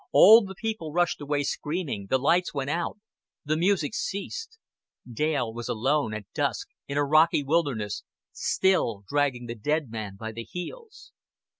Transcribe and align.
All 0.11 0.43
the 0.43 0.55
people 0.55 0.91
rushed 0.91 1.21
away 1.21 1.43
screaming, 1.43 2.07
the 2.09 2.17
lights 2.17 2.55
went 2.55 2.71
out, 2.71 2.97
the 3.45 3.55
music 3.55 3.93
ceased: 3.93 4.57
Dale 5.07 5.53
was 5.53 5.69
alone, 5.69 6.11
at 6.15 6.25
dusk, 6.33 6.69
in 6.87 6.97
a 6.97 7.05
rocky 7.05 7.43
wilderness, 7.43 8.01
still 8.31 9.03
dragging 9.07 9.45
the 9.45 9.53
dead 9.53 9.91
man 9.91 10.15
by 10.15 10.31
the 10.31 10.41
heels. 10.43 11.11